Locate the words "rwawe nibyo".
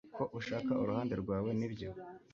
1.21-1.89